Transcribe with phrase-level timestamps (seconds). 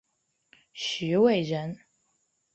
[0.73, 1.79] 徐渭人。